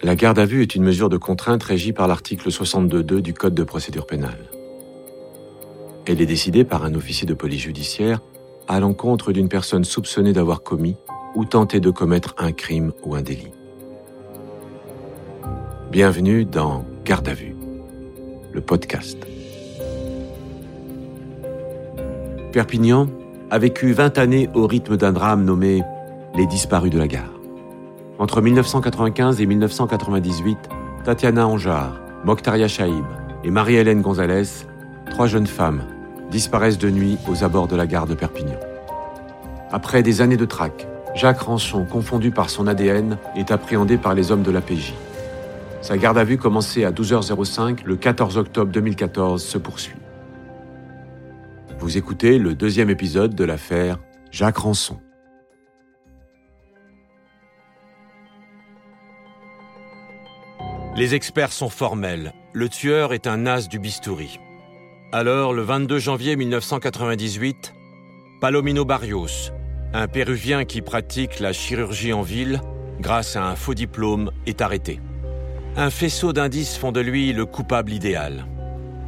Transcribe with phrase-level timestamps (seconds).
[0.00, 3.54] La garde à vue est une mesure de contrainte régie par l'article 62.2 du Code
[3.54, 4.48] de procédure pénale.
[6.06, 8.20] Elle est décidée par un officier de police judiciaire
[8.68, 10.94] à l'encontre d'une personne soupçonnée d'avoir commis
[11.34, 13.50] ou tenté de commettre un crime ou un délit.
[15.90, 17.56] Bienvenue dans Garde à vue,
[18.52, 19.18] le podcast.
[22.52, 23.08] Perpignan
[23.50, 25.82] a vécu 20 années au rythme d'un drame nommé
[26.36, 27.37] Les disparus de la gare.
[28.20, 30.58] Entre 1995 et 1998,
[31.04, 33.04] Tatiana Anjar, Mokhtaria Chaïb
[33.44, 34.66] et Marie-Hélène Gonzalez,
[35.08, 35.84] trois jeunes femmes,
[36.28, 38.58] disparaissent de nuit aux abords de la gare de Perpignan.
[39.70, 44.32] Après des années de traque, Jacques Rançon, confondu par son ADN, est appréhendé par les
[44.32, 44.94] hommes de la PJ.
[45.80, 49.94] Sa garde à vue commencée à 12h05 le 14 octobre 2014 se poursuit.
[51.78, 53.98] Vous écoutez le deuxième épisode de l'affaire
[54.32, 54.98] Jacques Rançon.
[60.98, 62.32] Les experts sont formels.
[62.52, 64.40] Le tueur est un as du bistouri.
[65.12, 67.72] Alors, le 22 janvier 1998,
[68.40, 69.52] Palomino Barrios,
[69.92, 72.60] un Péruvien qui pratique la chirurgie en ville
[72.98, 74.98] grâce à un faux diplôme, est arrêté.
[75.76, 78.46] Un faisceau d'indices font de lui le coupable idéal.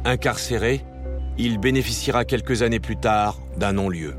[0.05, 0.85] Incarcéré,
[1.37, 4.15] il bénéficiera quelques années plus tard d'un non-lieu.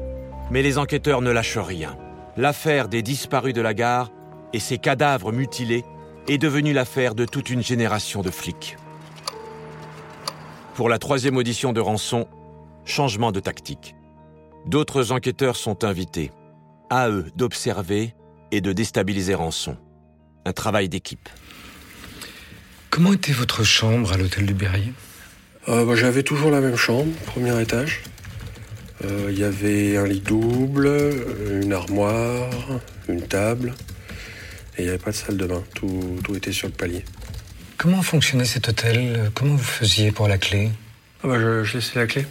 [0.51, 1.97] Mais les enquêteurs ne lâchent rien.
[2.36, 4.11] L'affaire des disparus de la gare
[4.53, 5.86] et ses cadavres mutilés
[6.28, 8.77] est devenue l'affaire de toute une génération de flics.
[10.75, 12.27] Pour la troisième audition de rançon,
[12.84, 13.95] changement de tactique.
[14.67, 16.31] D'autres enquêteurs sont invités.
[16.91, 18.14] À eux d'observer
[18.51, 19.77] et de déstabiliser rançon.
[20.45, 21.29] Un travail d'équipe.
[22.91, 24.92] Comment était votre chambre à l'hôtel du Berrier
[25.69, 28.03] euh, bah, J'avais toujours la même chambre, premier étage.
[29.05, 30.89] Euh, Il y avait un lit double,
[31.51, 32.51] une armoire,
[33.09, 33.75] une table.
[34.77, 35.62] Et il n'y avait pas de salle de bain.
[35.75, 37.05] Tout, tout, était sur le palier.
[37.77, 39.31] Comment fonctionnait cet hôtel?
[39.34, 40.70] Comment vous faisiez pour la clé?
[41.23, 42.27] Ah bah, je, je, laissais la clé.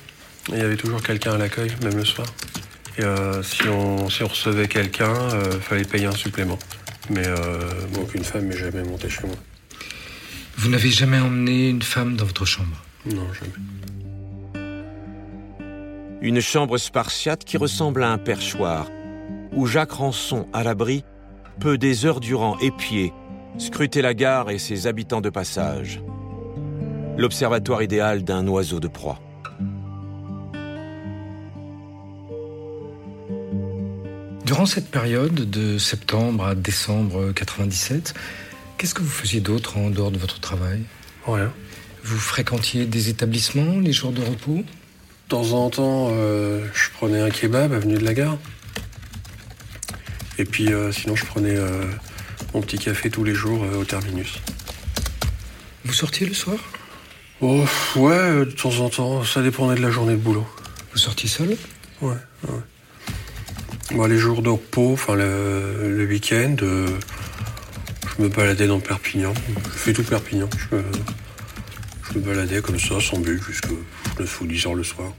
[0.50, 2.28] Il y avait toujours quelqu'un à l'accueil, même le soir.
[2.98, 6.60] Et euh, si, on, si on recevait quelqu'un, il euh, fallait payer un supplément.
[7.10, 7.60] Mais euh,
[7.94, 9.36] bon, aucune femme n'est jamais montée chez moi.
[10.58, 12.84] Vous n'avez jamais emmené une femme dans votre chambre?
[13.06, 13.52] Non, jamais.
[16.22, 18.88] Une chambre spartiate qui ressemble à un perchoir,
[19.54, 21.04] où Jacques Rançon, à l'abri,
[21.60, 23.14] peut des heures durant épier,
[23.58, 26.02] scruter la gare et ses habitants de passage.
[27.18, 29.20] L'observatoire idéal d'un oiseau de proie.
[34.46, 38.14] Durant cette période de septembre à décembre 97,
[38.78, 40.82] qu'est-ce que vous faisiez d'autre en dehors de votre travail?
[41.26, 41.54] Rien.
[42.04, 44.58] Vous fréquentiez des établissements les jours de repos?
[44.58, 48.38] De temps en temps, euh, je prenais un kebab avenue de la gare.
[50.42, 51.84] Et puis euh, sinon, je prenais euh,
[52.56, 54.40] mon petit café tous les jours euh, au terminus.
[55.86, 56.58] Vous sortiez le soir?
[57.42, 57.64] Oh,
[57.96, 59.24] ouais, de temps en temps.
[59.24, 60.48] Ça dépendait de la journée de boulot.
[60.94, 61.56] Vous sortiez seul?
[62.02, 62.16] Ouais,
[62.48, 62.60] ouais.
[63.92, 66.88] Moi, les jours de repos, enfin le, le week-end, euh,
[68.18, 69.36] je me baladais dans Perpignan.
[69.48, 70.50] Je fais tout Perpignan.
[70.58, 70.84] Je me,
[72.10, 73.70] je me baladais comme ça, sans but, jusqu'à
[74.20, 75.14] 9 ou 10 heures le soir.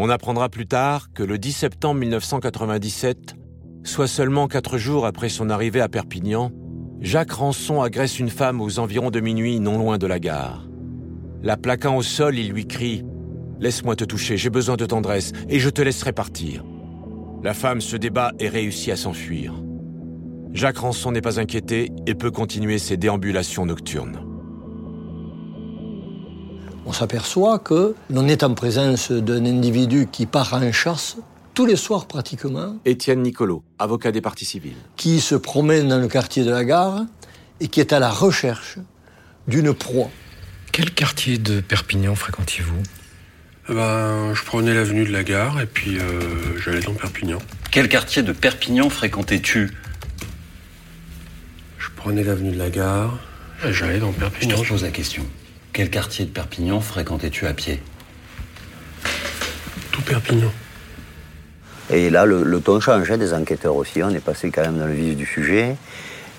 [0.00, 3.34] On apprendra plus tard que le 10 septembre 1997,
[3.82, 6.52] soit seulement quatre jours après son arrivée à Perpignan,
[7.00, 10.68] Jacques Rançon agresse une femme aux environs de minuit non loin de la gare.
[11.42, 13.02] La plaquant au sol, il lui crie⁇
[13.58, 16.62] Laisse-moi te toucher, j'ai besoin de tendresse, et je te laisserai partir.⁇
[17.44, 19.52] La femme se débat et réussit à s'enfuir.
[20.52, 24.27] Jacques Rançon n'est pas inquiété et peut continuer ses déambulations nocturnes.
[26.88, 31.18] On s'aperçoit que l'on est en présence d'un individu qui part en chasse
[31.52, 32.78] tous les soirs pratiquement.
[32.86, 34.78] Étienne Nicolo, avocat des parties civiles.
[34.96, 37.02] Qui se promène dans le quartier de la gare
[37.60, 38.78] et qui est à la recherche
[39.46, 40.08] d'une proie.
[40.72, 42.82] Quel quartier de Perpignan fréquentiez-vous?
[43.68, 47.38] Ben, Je prenais l'avenue de la gare et puis euh, j'allais dans Perpignan.
[47.70, 49.76] Quel quartier de Perpignan fréquentais-tu?
[51.78, 53.18] Je prenais l'avenue de la gare
[53.62, 54.56] et j'allais dans Perpignan.
[54.56, 55.26] Je te pose la question.
[55.78, 57.80] Quel quartier de Perpignan fréquentais-tu à pied?
[59.92, 60.50] Tout Perpignan.
[61.88, 64.02] Et là, le, le ton change, des enquêteurs aussi.
[64.02, 65.76] On est passé quand même dans le vif du sujet.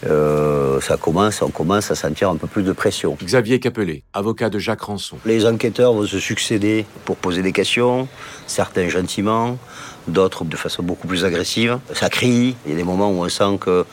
[0.06, 3.18] Euh, ça commence, on commence à sentir un peu plus de pression.
[3.22, 5.18] Xavier Capelé, avocat de Jacques Rançon.
[5.26, 8.08] Les enquêteurs vont se succéder pour poser des questions,
[8.48, 9.58] certains gentiment,
[10.08, 11.80] d'autres de façon beaucoup plus agressive.
[11.94, 13.84] Ça crie, il y a des moments où on sent qu'il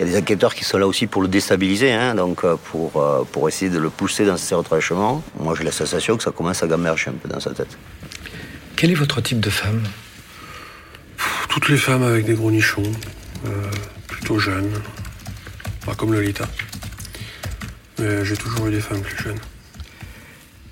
[0.00, 3.24] y a des enquêteurs qui sont là aussi pour le déstabiliser, hein, donc pour, euh,
[3.32, 5.22] pour essayer de le pousser dans ses retranchements.
[5.38, 7.78] Moi j'ai la sensation que ça commence à gamberger un peu dans sa tête.
[8.76, 9.82] Quel est votre type de femme?
[11.48, 12.82] Toutes les femmes avec des gros nichons,
[13.46, 13.48] euh,
[14.08, 14.70] plutôt jeune.
[15.84, 16.48] Pas comme Lolita.
[17.98, 19.38] Mais j'ai toujours eu des femmes plus jeunes.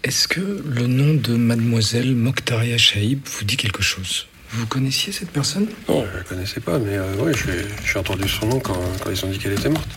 [0.02, 4.26] Est-ce que le nom de mademoiselle Mokhtaria Shaib vous dit quelque chose?
[4.50, 5.66] Vous connaissiez cette personne?
[5.88, 9.10] Non, je la connaissais pas, mais euh, oui, j'ai j'ai entendu son nom quand, quand
[9.10, 9.88] ils ont dit qu'elle était morte.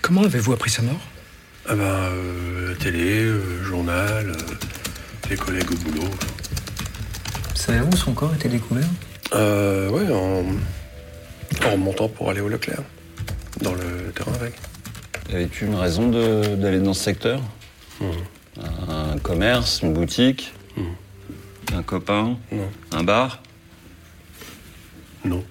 [0.00, 1.00] Comment avez-vous appris sa mort?
[1.68, 4.54] Ah ben, euh, télé, euh, journal, euh,
[5.28, 6.08] les collègues au boulot.
[7.54, 8.88] Savez-vous où son corps était découvert?
[9.34, 10.46] Euh, ouais, en,
[11.66, 12.82] en remontant pour aller au Leclerc,
[13.62, 14.54] dans le terrain avec.
[15.32, 17.40] Avais-tu une raison d'aller dans ce secteur
[18.00, 20.54] Un commerce, une boutique
[21.74, 22.68] Un copain Non.
[22.92, 23.42] Un bar
[25.24, 25.44] Non.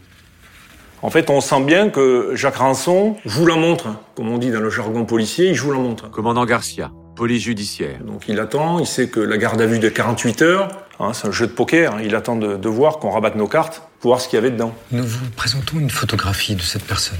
[1.04, 4.60] En fait, on sent bien que Jacques Ranson joue la montre, comme on dit dans
[4.60, 6.10] le jargon policier, il joue la montre.
[6.10, 8.00] Commandant Garcia, police judiciaire.
[8.04, 10.70] Donc il attend, il sait que la garde à vue de 48 heures,
[11.00, 13.48] hein, c'est un jeu de poker, hein, il attend de, de voir qu'on rabatte nos
[13.48, 14.74] cartes pour voir ce qu'il y avait dedans.
[14.92, 17.20] Nous vous présentons une photographie de cette personne.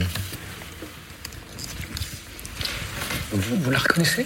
[3.32, 4.26] Vous, vous la reconnaissez?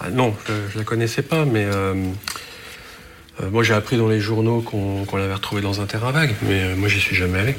[0.00, 1.94] Ah non, je, je la connaissais pas, mais euh,
[3.42, 6.62] euh, moi j'ai appris dans les journaux qu'on l'avait retrouvée dans un terrain vague, mais
[6.62, 7.56] euh, moi j'y suis jamais allé.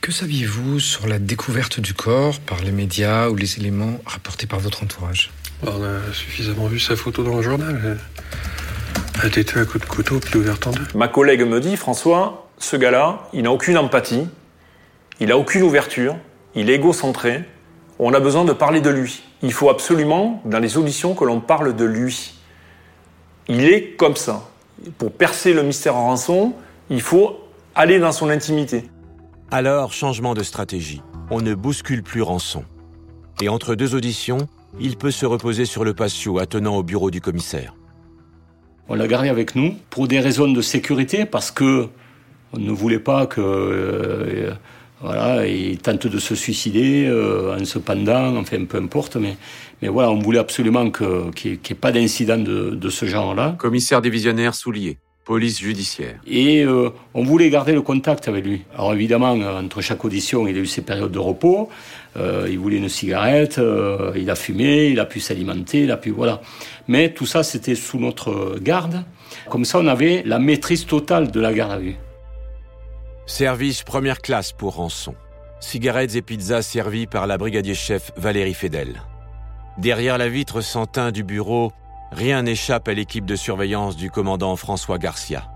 [0.00, 4.60] Que saviez-vous sur la découverte du corps par les médias ou les éléments rapportés par
[4.60, 5.30] votre entourage?
[5.62, 7.80] On a suffisamment vu sa photo dans le journal.
[7.84, 7.98] Elle,
[9.22, 10.84] elle était tuée à coups de couteau puis ouverte en deux.
[10.94, 14.26] Ma collègue me dit, François, ce gars-là, il n'a aucune empathie,
[15.18, 16.16] il n'a aucune ouverture,
[16.54, 17.44] il est égocentré,
[17.98, 19.22] on a besoin de parler de lui.
[19.42, 22.34] Il faut absolument, dans les auditions, que l'on parle de lui.
[23.48, 24.48] Il est comme ça.
[24.98, 26.54] Pour percer le mystère en rançon,
[26.90, 27.38] il faut
[27.74, 28.84] aller dans son intimité.
[29.50, 31.02] Alors, changement de stratégie.
[31.30, 32.64] On ne bouscule plus Rançon.
[33.40, 34.48] Et entre deux auditions,
[34.80, 37.74] il peut se reposer sur le patio attenant au bureau du commissaire.
[38.88, 41.88] On l'a gardé avec nous pour des raisons de sécurité parce que
[42.52, 44.52] on ne voulait pas que euh,
[45.00, 49.36] voilà, il tente de se suicider euh, en se pendant, enfin peu importe, mais
[49.82, 53.56] mais voilà, on voulait absolument qu'il n'y ait pas d'incident de, de ce genre-là.
[53.58, 54.96] Commissaire divisionnaire Soulier,
[55.26, 56.18] police judiciaire.
[56.26, 58.62] Et euh, on voulait garder le contact avec lui.
[58.74, 61.68] Alors évidemment, euh, entre chaque audition, il a eu ses périodes de repos.
[62.16, 65.98] Euh, il voulait une cigarette, euh, il a fumé, il a pu s'alimenter, il a
[65.98, 66.40] pu voilà.
[66.88, 69.04] Mais tout ça, c'était sous notre garde.
[69.50, 71.96] Comme ça, on avait la maîtrise totale de la garde à vue.
[73.26, 75.16] Service première classe pour Rançon.
[75.58, 79.02] Cigarettes et pizzas servies par la brigadier-chef Valérie Fedel.
[79.78, 81.72] Derrière la vitre sans teint du bureau,
[82.12, 85.50] rien n'échappe à l'équipe de surveillance du commandant François Garcia.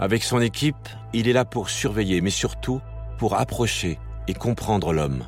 [0.00, 2.80] Avec son équipe, il est là pour surveiller, mais surtout
[3.16, 5.24] pour approcher et comprendre l'homme.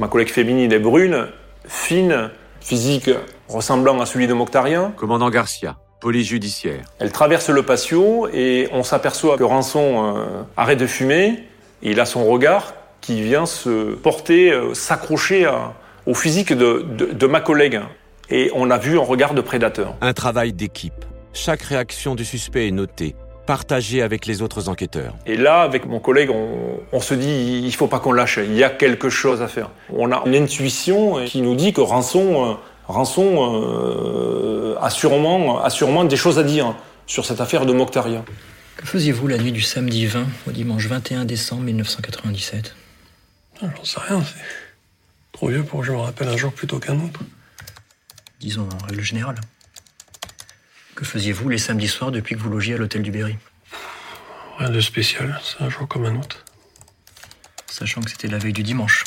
[0.00, 1.28] Ma collègue féminine est brune,
[1.68, 3.10] fine, physique
[3.48, 4.92] ressemblant à celui de Moctarien.
[4.96, 6.80] Commandant Garcia, police judiciaire.
[6.98, 11.44] Elle traverse le patio et on s'aperçoit que Rançon euh, arrête de fumer
[11.82, 15.48] et il a son regard qui vient se porter, euh, s'accrocher
[16.06, 17.80] au physique de, de- de ma collègue.
[18.30, 19.94] Et on a vu un regard de prédateur.
[20.00, 21.04] Un travail d'équipe.
[21.32, 23.14] Chaque réaction du suspect est notée,
[23.46, 25.14] partagée avec les autres enquêteurs.
[25.26, 28.54] Et là, avec mon collègue, on, on se dit, il faut pas qu'on lâche, il
[28.56, 29.70] y a quelque chose à faire.
[29.92, 32.54] On a une intuition qui nous dit que Rançon, euh,
[32.90, 36.74] Rançon euh, a, sûrement, a sûrement des choses à dire
[37.06, 38.24] sur cette affaire de Moctaria.
[38.76, 42.74] Que faisiez-vous la nuit du samedi 20 au dimanche 21 décembre 1997
[43.62, 44.40] Ah, J'en sais rien, c'est
[45.32, 47.20] trop vieux pour que je me rappelle un jour plutôt qu'un autre.
[48.40, 49.36] Disons en règle générale.
[50.94, 53.36] Que faisiez-vous les samedis soirs depuis que vous logiez à l'hôtel du Berry?
[54.58, 56.44] Rien de spécial, c'est un jour comme un autre.
[57.66, 59.04] Sachant que c'était la veille du dimanche.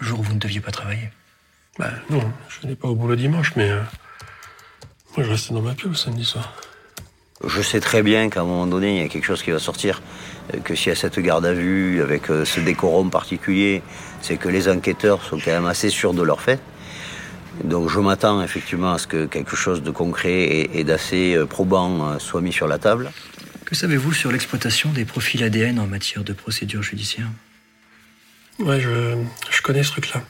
[0.00, 1.10] Jour où vous ne deviez pas travailler.
[1.78, 3.80] Bah non, je n'ai pas au boulot dimanche, mais euh,
[5.16, 6.52] moi je restais dans ma piole samedi soir.
[7.46, 9.60] Je sais très bien qu'à un moment donné, il y a quelque chose qui va
[9.60, 10.02] sortir,
[10.54, 13.82] euh, que s'il y a cette garde à vue avec euh, ce décorum particulier,
[14.22, 16.60] c'est que les enquêteurs sont quand même assez sûrs de leurs faits.
[17.62, 22.40] Donc je m'attends effectivement à ce que quelque chose de concret et, d'assez probant soit
[22.40, 23.10] mis sur la table.
[23.64, 27.26] Que savez-vous sur l'exploitation des profils ADN en matière de procédure judiciaire?
[28.60, 29.16] Ouais, je,
[29.50, 30.22] je connais ce truc-là.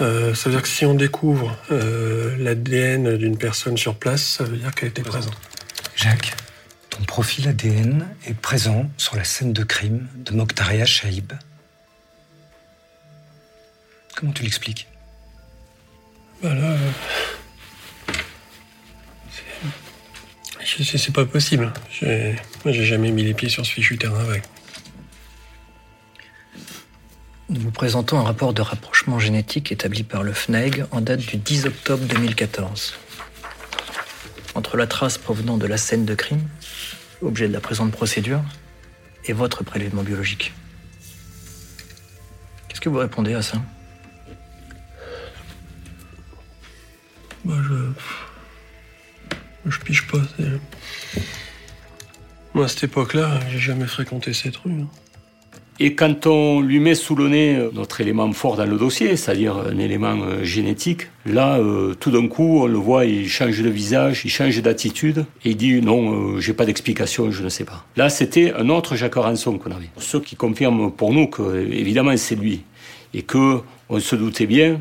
[0.00, 4.44] Euh, ça veut dire que si on découvre euh, l'ADN d'une personne sur place, ça
[4.44, 5.36] veut dire qu'elle était présente.
[5.94, 6.32] Jacques,
[6.90, 11.32] ton profil ADN est présent sur la scène de crime de Mokhtaria Shaib.
[14.16, 14.88] Comment tu l'expliques?
[16.42, 16.90] Bah là, euh,
[20.64, 21.72] c'est- pas possible.
[22.02, 24.42] Moi, j'ai jamais mis les pieds sur ce fichu terrain vague.
[27.52, 31.36] Nous vous présentons un rapport de rapprochement génétique établi par le FNEG en date du
[31.36, 32.94] 10 octobre 2014.
[34.54, 36.48] Entre la trace provenant de la scène de crime,
[37.20, 38.42] objet de la présente procédure,
[39.26, 40.54] et votre prélèvement biologique.
[42.82, 43.58] que vous répondez à ça?
[47.44, 47.92] Moi, je.
[49.70, 50.18] Je pige pas.
[52.54, 54.72] Moi, à cette époque-là, j'ai jamais fréquenté cette rue.
[54.72, 54.88] Hein.
[55.80, 59.16] Et quand on lui met sous le nez euh, notre élément fort dans le dossier,
[59.16, 63.60] c'est-à-dire un élément euh, génétique, là, euh, tout d'un coup, on le voit, il change
[63.60, 67.64] de visage, il change d'attitude, et il dit non, j'ai pas d'explication, je ne sais
[67.64, 67.86] pas.
[67.96, 69.88] Là, c'était un autre Jacques Ranson qu'on avait.
[69.96, 72.64] Ce qui confirme pour nous que, évidemment, c'est lui.
[73.14, 74.80] Et que on se doutait bien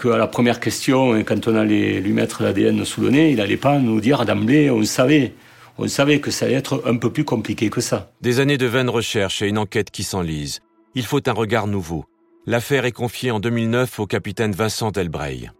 [0.00, 3.56] qu'à la première question, quand on allait lui mettre l'ADN sous le nez, il n'allait
[3.56, 5.32] pas nous dire d'emblée, on savait
[5.78, 8.10] on savait que ça allait être un peu plus compliqué que ça.
[8.20, 10.60] Des années de vaines recherches et une enquête qui s'enlise.
[10.94, 12.04] Il faut un regard nouveau.
[12.46, 15.50] L'affaire est confiée en 2009 au capitaine Vincent Delbray.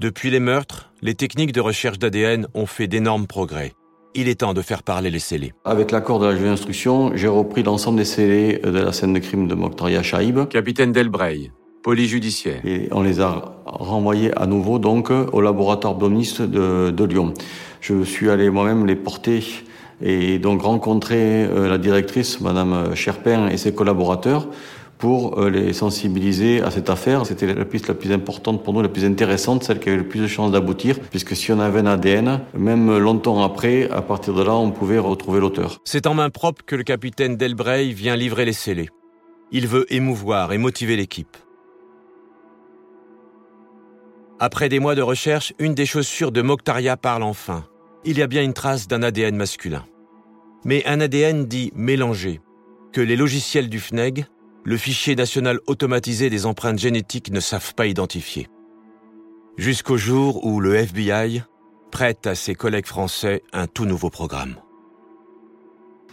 [0.00, 3.72] Depuis les meurtres, les techniques de recherche d'ADN ont fait d'énormes progrès.
[4.14, 5.52] Il est temps de faire parler les scellés.
[5.64, 9.18] Avec l'accord de la juge d'instruction, j'ai repris l'ensemble des scellés de la scène de
[9.18, 10.48] crime de Mokhtaria Shaib.
[10.48, 12.60] Capitaine Delbray, police judiciaire.
[12.64, 17.34] Et on les a renvoyés à nouveau donc au laboratoire Blomiste de, de Lyon.
[17.88, 19.44] Je suis allé moi-même les porter
[20.02, 24.48] et donc rencontrer euh, la directrice, Madame Cherpin, et ses collaborateurs
[24.98, 27.24] pour euh, les sensibiliser à cette affaire.
[27.24, 30.08] C'était la piste la plus importante pour nous, la plus intéressante, celle qui avait le
[30.08, 34.34] plus de chances d'aboutir, puisque si on avait un ADN, même longtemps après, à partir
[34.34, 35.78] de là, on pouvait retrouver l'auteur.
[35.84, 38.88] C'est en main propre que le capitaine Delbray vient livrer les scellés.
[39.52, 41.36] Il veut émouvoir et motiver l'équipe.
[44.40, 47.64] Après des mois de recherche, une des chaussures de Mokhtaria parle enfin.
[48.08, 49.84] Il y a bien une trace d'un ADN masculin.
[50.64, 52.40] Mais un ADN dit mélangé,
[52.92, 54.26] que les logiciels du FNEG,
[54.62, 58.46] le fichier national automatisé des empreintes génétiques, ne savent pas identifier.
[59.56, 61.42] Jusqu'au jour où le FBI
[61.90, 64.54] prête à ses collègues français un tout nouveau programme.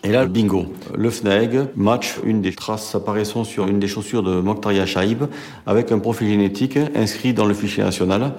[0.04, 0.66] Et là, bingo.
[0.98, 5.28] Le FNEG match une des traces apparaissant sur une des chaussures de Mokhtaria Shaib
[5.68, 8.34] avec un profil génétique inscrit dans le fichier national.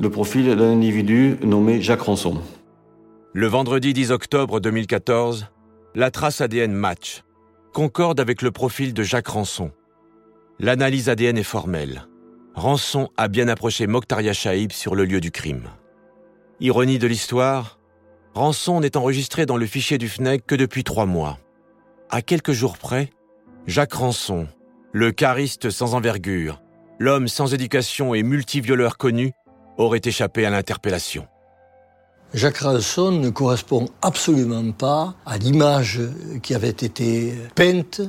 [0.00, 2.40] Le profil d'un individu nommé Jacques Ranson.
[3.32, 5.46] Le vendredi 10 octobre 2014,
[5.94, 7.22] la trace ADN match
[7.72, 9.70] concorde avec le profil de Jacques Ranson.
[10.58, 12.08] L'analyse ADN est formelle.
[12.56, 15.68] Ranson a bien approché Mokhtaria Shaib sur le lieu du crime.
[16.58, 17.78] Ironie de l'histoire,
[18.34, 21.38] Rançon n'est enregistré dans le fichier du FNEC que depuis trois mois.
[22.10, 23.10] À quelques jours près,
[23.68, 24.48] Jacques Rançon,
[24.92, 26.60] le chariste sans envergure,
[26.98, 29.32] l'homme sans éducation et multivioleur connu,
[29.78, 31.26] aurait échappé à l'interpellation.
[32.34, 36.00] Jacques Ranson ne correspond absolument pas à l'image
[36.42, 38.00] qui avait été peinte,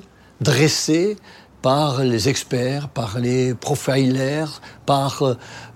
[0.41, 1.17] dressée
[1.61, 5.23] par les experts, par les profilers, par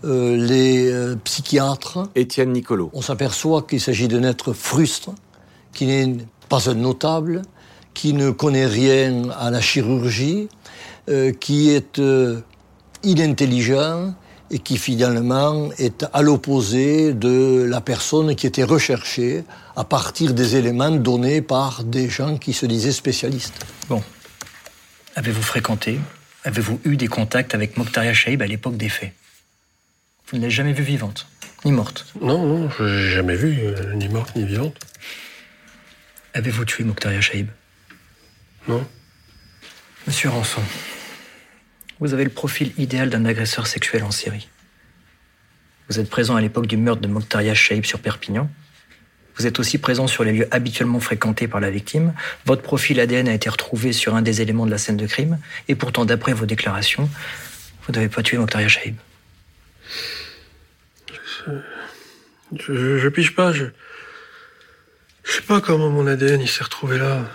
[0.04, 2.10] euh, les euh, psychiatres.
[2.16, 2.92] Étienne Nicolo.
[2.94, 5.12] On s'aperçoit qu'il s'agit d'un être frustre,
[5.74, 6.18] qui n'est
[6.48, 7.42] pas un notable,
[7.94, 10.48] qui ne connaît rien à la chirurgie,
[11.10, 12.02] euh, qui est
[13.04, 14.14] inintelligent
[14.52, 19.44] et qui finalement est à l'opposé de la personne qui était recherchée
[19.76, 23.66] à partir des éléments donnés par des gens qui se disaient spécialistes.
[23.88, 24.04] Bon,
[25.16, 26.00] Avez-vous fréquenté,
[26.46, 29.12] avez-vous eu des contacts avec Mokhtaria Shaib à l'époque des faits?
[30.28, 31.28] Vous ne l'avez jamais vue vivante,
[31.66, 32.06] ni morte?
[32.22, 34.76] Non, non, je l'ai jamais vue, euh, ni morte, ni vivante.
[36.34, 37.48] Avez-vous tué Mokhtaria Shaib
[38.70, 38.86] Non.
[40.08, 40.62] Monsieur Ranson,
[42.00, 44.48] vous avez le profil idéal d'un agresseur sexuel en série.
[45.90, 48.50] Vous êtes présent à l'époque du meurtre de Mokhtaria Shaib sur Perpignan.
[49.36, 52.14] Vous êtes aussi présent sur les lieux habituellement fréquentés par la victime.
[52.46, 55.40] Votre profil ADN a été retrouvé sur un des éléments de la scène de crime.
[55.68, 57.10] Et pourtant, d'après vos déclarations,
[57.88, 58.96] vous n'avez pas tué Mokhtaria Shaib.
[62.58, 63.52] Je, je, pige pas.
[63.54, 63.66] Je,
[65.24, 67.26] je sais pas comment mon ADN s'est retrouvé là.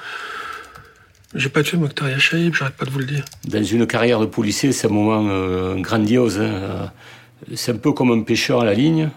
[1.35, 3.25] J'ai pas tué Mokhtaria Shaib, j'arrête pas de vous le dire.
[3.47, 6.41] Dans une carrière de policier, c'est un moment euh, grandiose.
[6.41, 6.93] Hein.
[7.55, 9.11] C'est un peu comme un pêcheur à la ligne.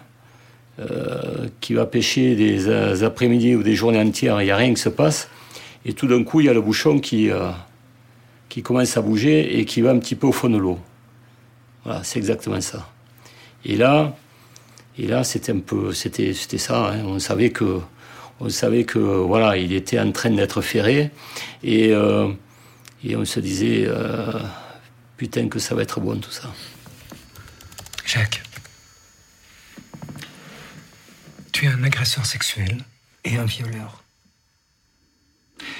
[0.79, 4.71] Euh, qui va pêcher des, euh, après-midi ou des journées entières, il n'y a rien
[4.75, 5.27] qui se passe.
[5.85, 7.49] Et tout d'un coup, il y a le bouchon qui, euh,
[8.47, 10.77] qui commence à bouger et qui va un petit peu au fond de l'eau.
[11.83, 12.87] Voilà, c'est exactement ça.
[13.65, 14.15] Et là,
[14.99, 16.91] et là, c'était un peu, c'était ça.
[16.91, 17.05] Hein.
[17.05, 17.79] On savait que,
[18.39, 21.11] on savait que, voilà, il était en train d'être ferré,
[21.63, 21.89] et,
[23.03, 23.87] et on se disait,
[25.17, 26.53] putain que ça va être bon tout ça.
[28.05, 28.41] Jacques.
[31.51, 32.85] Tu es un agresseur sexuel
[33.23, 34.03] et un violeur.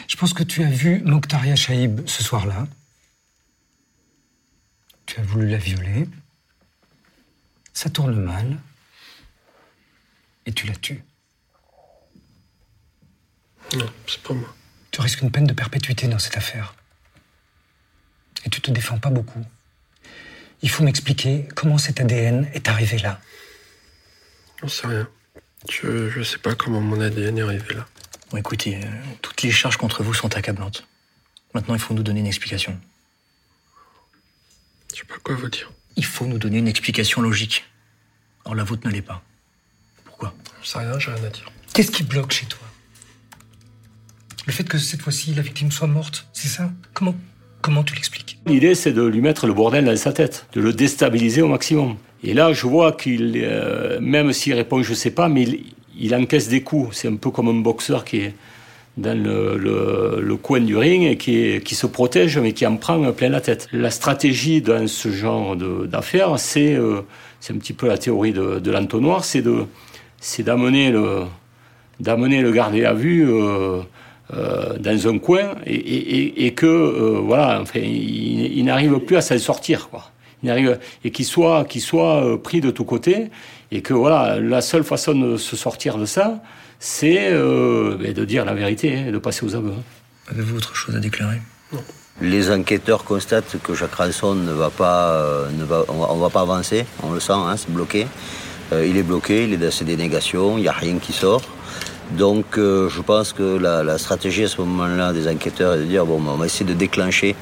[0.08, 2.68] Je pense que tu as vu Mokhtaria Shaib ce soir-là.
[5.06, 6.08] Tu as voulu la violer.
[7.74, 8.58] Ça tourne mal.
[10.46, 11.04] Et tu la tues.
[13.76, 14.54] Non, c'est pas moi.
[14.92, 16.76] Tu risques une peine de perpétuité dans cette affaire.
[18.46, 19.44] Et tu te défends pas beaucoup.
[20.62, 23.20] Il faut m'expliquer comment cet ADN est arrivé là.
[24.62, 25.08] J'en sais rien.
[25.70, 27.86] Je, je sais pas comment mon ADN est arrivé là.
[28.32, 28.88] Bon, écoutez, euh,
[29.22, 30.88] toutes les charges contre vous sont accablantes.
[31.54, 32.80] Maintenant, il faut nous donner une explication.
[34.94, 35.72] Je sais pas quoi vous dire.
[35.96, 37.66] Il faut nous donner une explication logique.
[38.46, 39.24] Or, la vôtre ne l'est pas.
[40.06, 40.34] Pourquoi?
[40.62, 41.52] Je sais rien, j'ai rien à dire.
[41.74, 42.68] Qu'est-ce qui bloque chez toi?
[44.48, 46.72] Le fait que cette fois-ci la victime soit morte, c'est ça?
[46.94, 47.16] Comment
[47.62, 48.40] comment tu l'expliques?
[48.46, 51.98] L'idée, c'est de lui mettre le bordel dans sa tête, de le déstabiliser au maximum.
[52.24, 55.46] Et là, je vois qu'il, euh, même s'il répond je sais pas, mais
[56.00, 56.96] il, encaisse des coups.
[56.96, 58.36] C'est un peu comme un boxeur qui est
[58.96, 63.42] dans le, coin du ring et qui, se protège, mais qui en prend plein la
[63.42, 63.68] tête.
[63.74, 67.02] La stratégie dans ce genre d'affaires, c'est euh,
[67.50, 69.44] un petit peu la théorie de, l'entonnoir, c'est
[70.42, 71.26] d'amener le
[72.00, 73.82] le gardé à vue euh,
[74.34, 79.22] euh, dans un coin et, et- que euh, voilà, enfin, il, il n'arrive plus à
[79.22, 80.12] s'en sortir, quoi.
[80.44, 83.30] Il n'arrive et qu'il soit qu'il soit euh, pris de tous côtés
[83.72, 86.42] et que voilà, la seule façon de se sortir de ça,
[86.80, 89.74] c'est euh, ben, de dire la vérité, hein, et de passer aux aveux.
[89.78, 89.84] hein.
[90.32, 91.38] Avez-vous autre chose à déclarer?
[92.22, 96.30] Les enquêteurs constatent que Jacques Ranson ne va pas, ne va, on, va, on va
[96.30, 98.08] pas avancer, on le sent, hein, c'est bloqué.
[98.74, 101.42] Euh, il est bloqué, il est dans ses dénégations, il n'y a rien qui sort.
[102.12, 106.06] Donc euh, je pense que la, stratégie à ce moment-là des enquêteurs est de dire
[106.06, 107.36] bon, ben, on va essayer de déclencher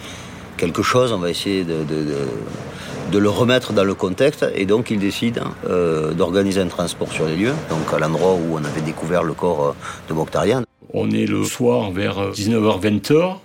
[0.57, 4.45] quelque chose, on va essayer de, le remettre dans le contexte.
[4.55, 8.55] Et donc ils décident euh, d'organiser un transport sur les lieux, donc à l'endroit où
[8.55, 9.71] on avait découvert le corps euh,
[10.09, 10.63] de Mokhtarian.
[10.93, 13.37] On est le soir vers 19h-20h.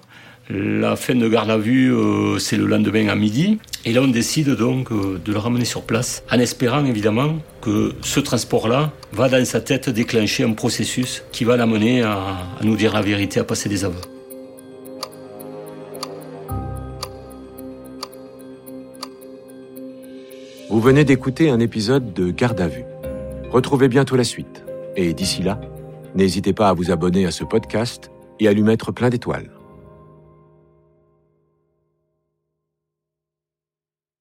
[0.53, 3.59] La fin de garde à vue, euh, c'est le lendemain à midi.
[3.85, 7.93] Et là, on décide donc euh, de le ramener sur place, en espérant évidemment que
[8.03, 12.75] ce transport-là va dans sa tête déclencher un processus qui va l'amener à, à nous
[12.75, 14.01] dire la vérité, à passer des aveux.
[20.69, 22.85] Vous venez d'écouter un épisode de Garde à vue.
[23.53, 24.65] Retrouvez bientôt la suite.
[24.97, 25.61] Et d'ici là,
[26.17, 28.11] n'hésitez pas à vous abonner à ce podcast
[28.41, 29.49] et à lui mettre plein d'étoiles.